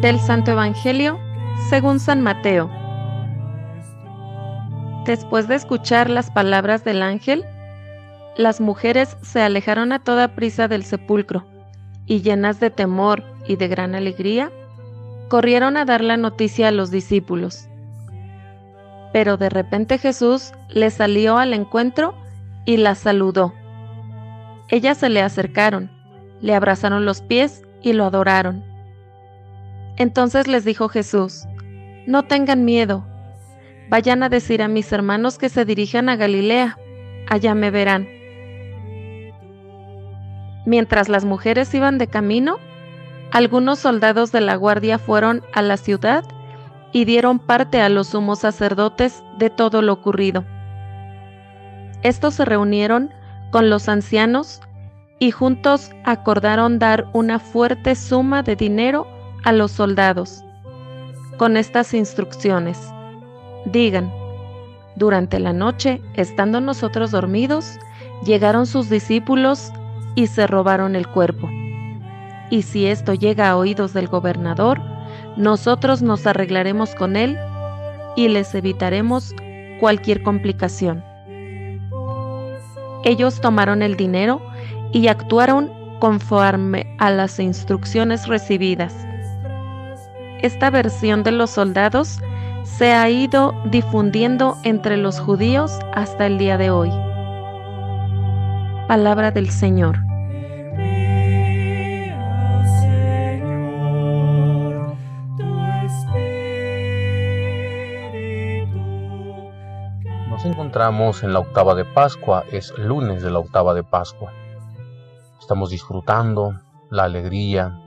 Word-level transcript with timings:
Santo 0.00 0.52
Evangelio 0.52 1.18
según 1.68 2.00
San 2.00 2.22
Mateo. 2.22 2.70
Después 5.04 5.46
de 5.46 5.56
escuchar 5.56 6.08
las 6.08 6.30
palabras 6.30 6.84
del 6.84 7.02
ángel, 7.02 7.44
las 8.38 8.62
mujeres 8.62 9.18
se 9.20 9.42
alejaron 9.42 9.92
a 9.92 9.98
toda 9.98 10.34
prisa 10.34 10.68
del 10.68 10.84
sepulcro 10.84 11.44
y 12.06 12.22
llenas 12.22 12.60
de 12.60 12.70
temor 12.70 13.22
y 13.46 13.56
de 13.56 13.68
gran 13.68 13.94
alegría, 13.94 14.50
corrieron 15.28 15.76
a 15.76 15.84
dar 15.84 16.02
la 16.02 16.16
noticia 16.16 16.68
a 16.68 16.72
los 16.72 16.90
discípulos. 16.90 17.68
Pero 19.12 19.36
de 19.36 19.50
repente 19.50 19.98
Jesús 19.98 20.52
les 20.70 20.94
salió 20.94 21.36
al 21.36 21.52
encuentro 21.52 22.14
y 22.64 22.78
las 22.78 22.98
saludó. 22.98 23.52
Ellas 24.68 24.96
se 24.96 25.10
le 25.10 25.20
acercaron, 25.20 25.90
le 26.40 26.54
abrazaron 26.54 27.04
los 27.04 27.20
pies 27.20 27.62
y 27.82 27.92
lo 27.92 28.06
adoraron. 28.06 28.69
Entonces 29.96 30.46
les 30.46 30.64
dijo 30.64 30.88
Jesús, 30.88 31.46
No 32.06 32.24
tengan 32.24 32.64
miedo, 32.64 33.04
vayan 33.88 34.22
a 34.22 34.28
decir 34.28 34.62
a 34.62 34.68
mis 34.68 34.90
hermanos 34.92 35.38
que 35.38 35.48
se 35.48 35.64
dirijan 35.64 36.08
a 36.08 36.16
Galilea, 36.16 36.78
allá 37.28 37.54
me 37.54 37.70
verán. 37.70 38.08
Mientras 40.66 41.08
las 41.08 41.24
mujeres 41.24 41.72
iban 41.74 41.98
de 41.98 42.06
camino, 42.06 42.58
algunos 43.32 43.78
soldados 43.78 44.32
de 44.32 44.40
la 44.40 44.56
guardia 44.56 44.98
fueron 44.98 45.42
a 45.52 45.62
la 45.62 45.76
ciudad 45.76 46.24
y 46.92 47.04
dieron 47.04 47.38
parte 47.38 47.80
a 47.80 47.88
los 47.88 48.08
sumos 48.08 48.40
sacerdotes 48.40 49.22
de 49.38 49.50
todo 49.50 49.82
lo 49.82 49.92
ocurrido. 49.92 50.44
Estos 52.02 52.34
se 52.34 52.44
reunieron 52.44 53.10
con 53.50 53.70
los 53.70 53.88
ancianos 53.88 54.60
y 55.18 55.30
juntos 55.30 55.90
acordaron 56.04 56.78
dar 56.78 57.06
una 57.12 57.38
fuerte 57.38 57.94
suma 57.94 58.42
de 58.42 58.56
dinero 58.56 59.06
a 59.44 59.52
los 59.52 59.70
soldados, 59.70 60.44
con 61.36 61.56
estas 61.56 61.94
instrucciones. 61.94 62.78
Digan, 63.66 64.12
durante 64.96 65.38
la 65.38 65.52
noche, 65.52 66.02
estando 66.14 66.60
nosotros 66.60 67.10
dormidos, 67.10 67.78
llegaron 68.24 68.66
sus 68.66 68.90
discípulos 68.90 69.72
y 70.14 70.26
se 70.26 70.46
robaron 70.46 70.96
el 70.96 71.06
cuerpo. 71.08 71.48
Y 72.50 72.62
si 72.62 72.86
esto 72.86 73.14
llega 73.14 73.50
a 73.50 73.56
oídos 73.56 73.94
del 73.94 74.08
gobernador, 74.08 74.80
nosotros 75.36 76.02
nos 76.02 76.26
arreglaremos 76.26 76.94
con 76.94 77.16
él 77.16 77.38
y 78.16 78.28
les 78.28 78.54
evitaremos 78.54 79.34
cualquier 79.78 80.22
complicación. 80.22 81.02
Ellos 83.04 83.40
tomaron 83.40 83.82
el 83.82 83.96
dinero 83.96 84.42
y 84.92 85.06
actuaron 85.06 85.70
conforme 86.00 86.94
a 86.98 87.10
las 87.10 87.38
instrucciones 87.38 88.26
recibidas. 88.26 88.94
Esta 90.42 90.70
versión 90.70 91.22
de 91.22 91.32
los 91.32 91.50
soldados 91.50 92.18
se 92.64 92.94
ha 92.94 93.10
ido 93.10 93.52
difundiendo 93.66 94.56
entre 94.62 94.96
los 94.96 95.20
judíos 95.20 95.78
hasta 95.92 96.24
el 96.24 96.38
día 96.38 96.56
de 96.56 96.70
hoy. 96.70 96.90
Palabra 98.88 99.32
del 99.32 99.50
Señor. 99.50 99.98
Nos 110.30 110.46
encontramos 110.46 111.22
en 111.22 111.34
la 111.34 111.40
octava 111.40 111.74
de 111.74 111.84
Pascua, 111.84 112.44
es 112.50 112.72
lunes 112.78 113.22
de 113.22 113.30
la 113.30 113.40
octava 113.40 113.74
de 113.74 113.84
Pascua. 113.84 114.32
Estamos 115.38 115.68
disfrutando 115.68 116.58
la 116.88 117.04
alegría, 117.04 117.78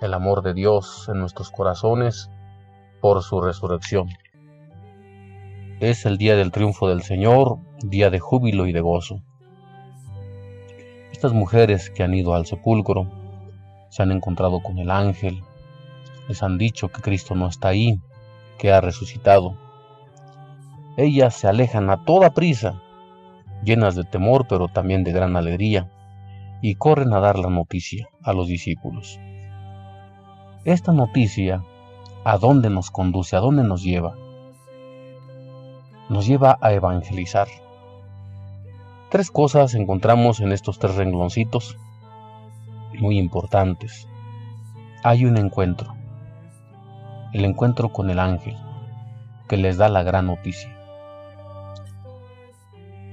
el 0.00 0.14
amor 0.14 0.42
de 0.42 0.54
Dios 0.54 1.08
en 1.12 1.20
nuestros 1.20 1.50
corazones 1.50 2.30
por 3.00 3.22
su 3.22 3.40
resurrección. 3.40 4.08
Es 5.78 6.06
el 6.06 6.16
día 6.16 6.36
del 6.36 6.52
triunfo 6.52 6.88
del 6.88 7.02
Señor, 7.02 7.58
día 7.82 8.10
de 8.10 8.18
júbilo 8.18 8.66
y 8.66 8.72
de 8.72 8.80
gozo. 8.80 9.22
Estas 11.12 11.32
mujeres 11.32 11.90
que 11.90 12.02
han 12.02 12.14
ido 12.14 12.34
al 12.34 12.46
sepulcro 12.46 13.06
se 13.90 14.02
han 14.02 14.10
encontrado 14.10 14.62
con 14.62 14.78
el 14.78 14.90
ángel, 14.90 15.42
les 16.28 16.42
han 16.42 16.56
dicho 16.56 16.88
que 16.88 17.02
Cristo 17.02 17.34
no 17.34 17.48
está 17.48 17.68
ahí, 17.68 18.00
que 18.58 18.72
ha 18.72 18.80
resucitado. 18.80 19.58
Ellas 20.96 21.34
se 21.34 21.46
alejan 21.48 21.90
a 21.90 22.04
toda 22.04 22.30
prisa, 22.30 22.80
llenas 23.64 23.96
de 23.96 24.04
temor 24.04 24.46
pero 24.48 24.68
también 24.68 25.04
de 25.04 25.12
gran 25.12 25.36
alegría 25.36 25.90
y 26.62 26.76
corren 26.76 27.12
a 27.12 27.20
dar 27.20 27.38
la 27.38 27.50
noticia 27.50 28.08
a 28.22 28.32
los 28.32 28.48
discípulos. 28.48 29.18
Esta 30.66 30.92
noticia, 30.92 31.64
¿a 32.22 32.36
dónde 32.36 32.68
nos 32.68 32.90
conduce? 32.90 33.34
¿A 33.34 33.40
dónde 33.40 33.62
nos 33.62 33.82
lleva? 33.82 34.14
Nos 36.10 36.26
lleva 36.26 36.58
a 36.60 36.74
evangelizar. 36.74 37.48
Tres 39.08 39.30
cosas 39.30 39.72
encontramos 39.72 40.38
en 40.40 40.52
estos 40.52 40.78
tres 40.78 40.96
rengloncitos 40.96 41.78
muy 42.98 43.18
importantes. 43.18 44.06
Hay 45.02 45.24
un 45.24 45.38
encuentro, 45.38 45.94
el 47.32 47.46
encuentro 47.46 47.88
con 47.88 48.10
el 48.10 48.18
ángel, 48.18 48.58
que 49.48 49.56
les 49.56 49.78
da 49.78 49.88
la 49.88 50.02
gran 50.02 50.26
noticia, 50.26 50.76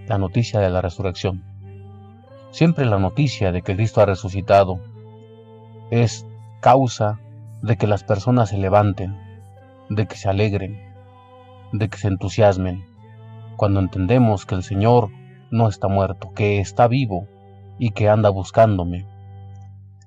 la 0.05 0.17
noticia 0.17 0.59
de 0.59 0.69
la 0.69 0.81
resurrección. 0.81 1.45
Siempre 2.51 2.83
la 2.85 2.99
noticia 2.99 3.53
de 3.53 3.61
que 3.61 3.77
Cristo 3.77 4.01
ha 4.01 4.05
resucitado 4.05 4.81
es 5.91 6.27
causa 6.59 7.21
de 7.62 7.78
que 7.78 7.88
las 7.88 8.03
personas 8.03 8.50
se 8.50 8.57
levanten, 8.57 9.18
de 9.90 10.06
que 10.07 10.16
se 10.16 10.29
alegren, 10.29 10.79
de 11.73 11.90
que 11.90 11.97
se 11.97 12.07
entusiasmen, 12.07 12.85
cuando 13.56 13.79
entendemos 13.79 14.45
que 14.45 14.56
el 14.56 14.63
Señor 14.63 15.09
no 15.50 15.68
está 15.68 15.88
muerto, 15.88 16.31
que 16.34 16.59
está 16.59 16.88
vivo 16.88 17.28
y 17.79 17.91
que 17.91 18.09
anda 18.09 18.29
buscándome, 18.29 19.06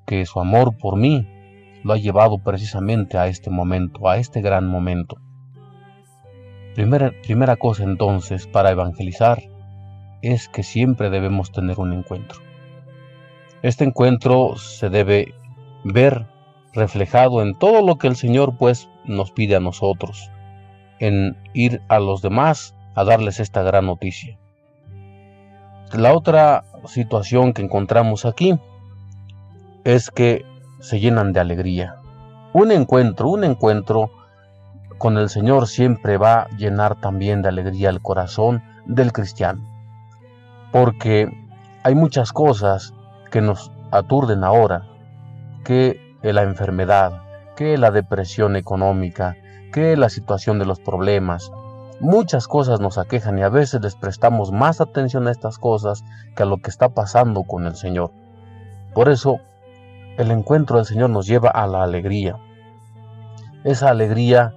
que 0.07 0.25
su 0.27 0.41
amor 0.41 0.77
por 0.77 0.97
mí 0.97 1.27
lo 1.83 1.95
ha 1.95 1.97
llevado 1.97 2.39
precisamente 2.39 3.19
a 3.19 3.27
este 3.27 3.51
momento, 3.51 4.09
a 4.09 4.19
este 4.19 4.41
gran 4.41 4.67
momento. 4.67 5.17
Primera, 6.75 7.13
primera 7.23 7.57
cosa 7.57 7.83
entonces 7.83 8.47
para 8.47 8.71
evangelizar 8.71 9.43
es 10.23 10.49
que 10.49 10.63
siempre 10.63 11.11
debemos 11.11 11.51
tener 11.51 11.81
un 11.81 11.93
encuentro. 11.93 12.41
Este 13.63 13.85
encuentro 13.85 14.57
se 14.57 14.89
debe 14.91 15.35
ver 15.85 16.27
reflejado 16.73 17.43
en 17.43 17.59
todo 17.59 17.85
lo 17.85 17.97
que 17.97 18.07
el 18.07 18.17
Señor 18.17 18.57
pues 18.57 18.89
nos 19.05 19.33
pide 19.33 19.57
a 19.57 19.61
nosotros, 19.61 20.31
en 20.99 21.37
ir 21.53 21.83
a 21.89 21.99
los 21.99 22.23
demás 22.23 22.75
a 22.95 23.05
darles 23.05 23.41
esta 23.41 23.63
gran 23.63 23.87
noticia. 23.87 24.39
La 25.93 26.15
otra 26.15 26.65
situación 26.87 27.53
que 27.53 27.63
encontramos 27.63 28.25
aquí 28.25 28.59
es 29.85 30.11
que 30.11 30.45
se 30.79 31.01
llenan 31.01 31.33
de 31.33 31.41
alegría. 31.41 31.97
Un 32.53 32.71
encuentro, 32.71 33.29
un 33.29 33.45
encuentro 33.45 34.11
con 34.99 35.19
el 35.19 35.29
Señor 35.29 35.67
siempre 35.67 36.19
va 36.19 36.43
a 36.43 36.49
llenar 36.57 37.01
también 37.01 37.43
de 37.43 37.49
alegría 37.49 37.89
el 37.91 38.01
corazón 38.01 38.63
del 38.87 39.13
cristiano 39.13 39.71
porque 40.71 41.29
hay 41.83 41.95
muchas 41.95 42.33
cosas 42.33 42.95
que 43.31 43.41
nos 43.41 43.73
aturden 43.91 44.45
ahora, 44.45 44.87
que 45.65 46.10
la 46.23 46.43
enfermedad, 46.43 47.23
que 47.57 47.79
la 47.79 47.91
depresión 47.91 48.57
económica, 48.57 49.37
que 49.73 49.97
la 49.97 50.09
situación 50.09 50.59
de 50.59 50.67
los 50.67 50.81
problemas. 50.81 51.53
Muchas 52.01 52.49
cosas 52.49 52.81
nos 52.81 52.99
aquejan 52.99 53.39
y 53.39 53.43
a 53.43 53.49
veces 53.49 53.83
les 53.83 53.95
prestamos 53.95 54.53
más 54.53 54.81
atención 54.81 55.29
a 55.29 55.31
estas 55.31 55.59
cosas 55.59 56.05
que 56.35 56.43
a 56.43 56.47
lo 56.47 56.59
que 56.59 56.71
está 56.71 56.91
pasando 56.91 57.43
con 57.43 57.67
el 57.67 57.77
Señor. 57.77 58.13
Por 58.95 59.09
eso, 59.09 59.41
el 60.17 60.31
encuentro 60.31 60.77
del 60.77 60.87
Señor 60.87 61.11
nos 61.11 61.27
lleva 61.27 61.51
a 61.51 61.67
la 61.67 61.83
alegría. 61.83 62.39
Esa 63.65 63.91
alegría 63.91 64.55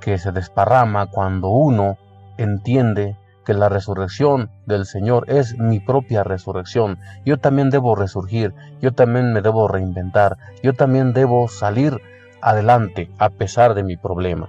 que 0.00 0.18
se 0.18 0.30
desparrama 0.30 1.06
cuando 1.06 1.48
uno 1.48 1.98
entiende 2.36 3.16
que 3.46 3.54
la 3.54 3.68
resurrección 3.68 4.50
del 4.66 4.84
Señor 4.86 5.30
es 5.30 5.56
mi 5.56 5.78
propia 5.78 6.24
resurrección. 6.24 6.98
Yo 7.24 7.38
también 7.38 7.70
debo 7.70 7.94
resurgir, 7.94 8.52
yo 8.82 8.92
también 8.92 9.32
me 9.32 9.40
debo 9.40 9.68
reinventar, 9.68 10.36
yo 10.64 10.74
también 10.74 11.12
debo 11.12 11.46
salir 11.46 12.02
adelante 12.42 13.08
a 13.18 13.30
pesar 13.30 13.74
de 13.74 13.84
mi 13.84 13.96
problema. 13.96 14.48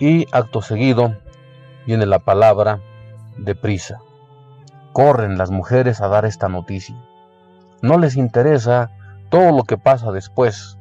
Y 0.00 0.26
acto 0.32 0.62
seguido 0.62 1.16
viene 1.86 2.06
la 2.06 2.18
palabra 2.18 2.80
de 3.38 3.54
prisa. 3.54 3.98
Corren 4.92 5.38
las 5.38 5.52
mujeres 5.52 6.00
a 6.00 6.08
dar 6.08 6.24
esta 6.24 6.48
noticia. 6.48 6.96
No 7.82 7.98
les 7.98 8.16
interesa 8.16 8.90
todo 9.28 9.56
lo 9.56 9.62
que 9.62 9.78
pasa 9.78 10.10
después, 10.10 10.76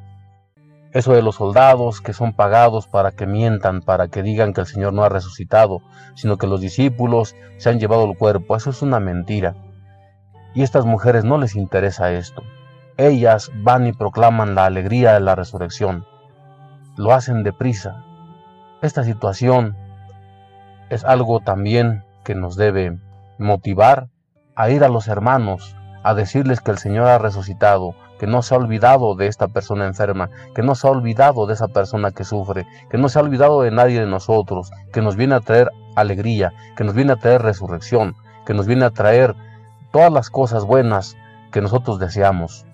eso 0.91 1.13
de 1.13 1.21
los 1.21 1.36
soldados 1.36 2.01
que 2.01 2.13
son 2.13 2.33
pagados 2.33 2.88
para 2.88 3.12
que 3.12 3.27
mientan, 3.27 3.81
para 3.81 4.07
que 4.07 4.24
digan 4.24 4.53
que 4.53 4.62
el 4.62 4.68
Señor 4.68 4.94
no 4.94 5.03
ha 5.03 5.09
resucitado, 5.09 5.81
sino 6.15 6.38
que 6.38 6.47
los 6.47 6.62
discípulos 6.62 7.36
se 7.57 7.69
han 7.69 7.80
llevado 7.80 8.06
el 8.06 8.18
cuerpo, 8.18 8.56
eso 8.56 8.71
es 8.71 8.81
una 8.81 9.00
mentira. 9.00 9.56
Y 10.56 10.62
a 10.62 10.63
estas 10.63 10.86
mujeres 10.86 11.24
no 11.24 11.38
les 11.38 11.56
interesa 11.56 12.12
esto. 12.12 12.41
Ellas 12.97 13.51
van 13.56 13.86
y 13.88 13.94
proclaman 13.94 14.56
la 14.56 14.65
alegría 14.65 15.13
de 15.13 15.19
la 15.19 15.36
resurrección. 15.36 16.06
lo 16.97 17.13
hacen 17.13 17.44
deprisa. 17.44 18.03
Esta 18.81 19.06
situación 19.06 19.77
es 20.89 21.06
algo 21.06 21.39
también 21.39 22.03
que 22.25 22.36
nos 22.36 22.57
debe 22.57 22.97
motivar 23.38 24.09
a 24.56 24.69
ir 24.69 24.83
a 24.83 24.89
los 24.89 25.07
hermanos, 25.07 25.77
a 26.03 26.13
decirles 26.13 26.59
que 26.59 26.71
el 26.71 26.77
Señor 26.77 27.07
ha 27.07 27.18
resucitado, 27.18 27.95
que 28.19 28.27
no 28.27 28.42
se 28.42 28.54
ha 28.54 28.57
olvidado 28.57 29.16
de 29.16 29.27
esta 29.27 29.48
persona 29.48 29.88
enferma, 29.88 30.30
que 30.54 30.62
no 30.62 30.75
se 30.75 30.88
ha 30.88 30.92
olvidado 30.92 31.48
de 31.48 31.54
esa 31.54 31.69
persona 31.69 32.12
que 32.12 32.25
sufre, 32.25 32.68
que 32.89 32.98
no 32.98 33.10
se 33.10 33.18
ha 33.18 33.21
olvidado 33.21 33.62
de 33.62 33.71
nadie 33.71 34.01
de 34.01 34.06
nosotros, 34.06 34.71
que 34.92 35.01
nos 35.01 35.16
viene 35.16 35.36
a 35.36 35.39
traer 35.39 35.71
alegría, 35.95 36.54
que 36.75 36.83
nos 36.83 36.94
viene 36.94 37.13
a 37.13 37.16
traer 37.16 37.42
resurrección, 37.42 38.16
que 38.45 38.54
nos 38.54 38.68
viene 38.68 38.86
a 38.86 38.92
traer 38.92 39.36
todas 39.92 40.12
las 40.12 40.30
cosas 40.30 40.66
buenas 40.66 41.16
que 41.51 41.62
nosotros 41.62 41.98
deseamos. 41.98 42.66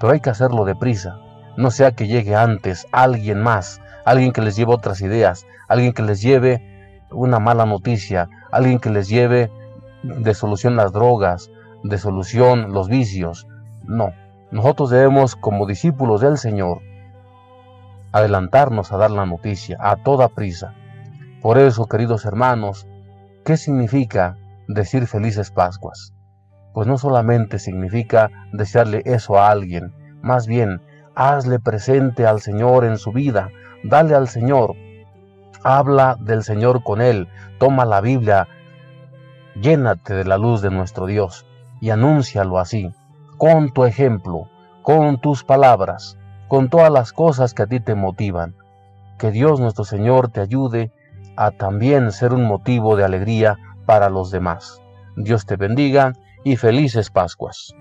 Pero 0.00 0.12
hay 0.12 0.20
que 0.20 0.30
hacerlo 0.30 0.64
deprisa, 0.64 1.18
no 1.56 1.70
sea 1.70 1.92
que 1.92 2.06
llegue 2.06 2.36
antes 2.36 2.86
alguien 2.92 3.42
más, 3.42 3.80
alguien 4.04 4.32
que 4.32 4.40
les 4.40 4.56
lleve 4.56 4.72
otras 4.72 5.00
ideas, 5.00 5.46
alguien 5.68 5.92
que 5.92 6.02
les 6.02 6.22
lleve 6.22 7.04
una 7.10 7.40
mala 7.40 7.66
noticia, 7.66 8.28
alguien 8.52 8.78
que 8.78 8.90
les 8.90 9.08
lleve 9.08 9.50
de 10.02 10.34
solución 10.34 10.76
las 10.76 10.92
drogas, 10.92 11.50
de 11.82 11.98
solución 11.98 12.72
los 12.72 12.88
vicios. 12.88 13.46
No, 13.84 14.12
nosotros 14.52 14.90
debemos, 14.90 15.34
como 15.34 15.66
discípulos 15.66 16.20
del 16.20 16.36
Señor, 16.36 16.82
adelantarnos 18.12 18.92
a 18.92 18.98
dar 18.98 19.10
la 19.10 19.24
noticia 19.24 19.78
a 19.80 19.96
toda 19.96 20.28
prisa. 20.28 20.74
Por 21.40 21.56
eso, 21.56 21.86
queridos 21.86 22.26
hermanos, 22.26 22.86
¿qué 23.46 23.56
significa 23.56 24.36
decir 24.68 25.06
felices 25.06 25.50
Pascuas? 25.50 26.12
Pues 26.74 26.86
no 26.86 26.98
solamente 26.98 27.58
significa 27.58 28.30
desearle 28.52 29.00
eso 29.06 29.38
a 29.38 29.50
alguien, 29.50 29.94
más 30.20 30.46
bien, 30.46 30.82
hazle 31.14 31.58
presente 31.58 32.26
al 32.26 32.42
Señor 32.42 32.84
en 32.84 32.98
su 32.98 33.10
vida, 33.10 33.48
dale 33.84 34.14
al 34.14 34.28
Señor, 34.28 34.76
habla 35.64 36.18
del 36.20 36.42
Señor 36.42 36.84
con 36.84 37.00
Él, 37.00 37.26
toma 37.58 37.86
la 37.86 38.02
Biblia, 38.02 38.48
llénate 39.58 40.12
de 40.12 40.24
la 40.24 40.36
luz 40.36 40.60
de 40.60 40.70
nuestro 40.70 41.06
Dios 41.06 41.46
y 41.80 41.88
anúncialo 41.88 42.58
así 42.58 42.92
con 43.42 43.70
tu 43.72 43.84
ejemplo, 43.86 44.46
con 44.82 45.20
tus 45.20 45.42
palabras, 45.42 46.16
con 46.46 46.70
todas 46.70 46.92
las 46.92 47.12
cosas 47.12 47.54
que 47.54 47.64
a 47.64 47.66
ti 47.66 47.80
te 47.80 47.96
motivan. 47.96 48.54
Que 49.18 49.32
Dios 49.32 49.58
nuestro 49.58 49.82
Señor 49.82 50.28
te 50.28 50.40
ayude 50.40 50.92
a 51.34 51.50
también 51.50 52.12
ser 52.12 52.34
un 52.34 52.44
motivo 52.44 52.94
de 52.94 53.02
alegría 53.02 53.58
para 53.84 54.10
los 54.10 54.30
demás. 54.30 54.80
Dios 55.16 55.44
te 55.44 55.56
bendiga 55.56 56.12
y 56.44 56.54
felices 56.54 57.10
Pascuas. 57.10 57.74